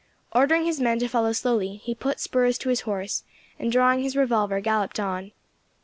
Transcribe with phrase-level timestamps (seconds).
[0.33, 3.21] Ordering his men to follow slowly, he put spurs to his horse,
[3.59, 5.31] and, drawing his revolver, galloped on.